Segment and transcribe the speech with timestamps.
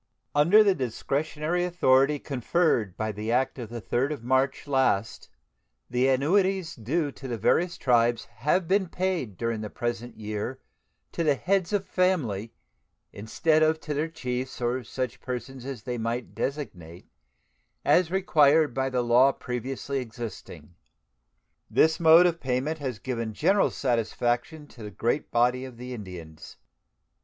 [0.33, 5.29] Under the discretionary authority conferred by the act of the 3d of March last
[5.91, 10.59] the annuities due to the various tribes have been paid during the present year
[11.11, 12.49] to the heads of families
[13.13, 17.07] instead of to their chiefs or such persons as they might designate,
[17.85, 20.73] as required by the law previously existing.
[21.69, 26.57] This mode of payment has given general satisfaction to the great body of the Indians.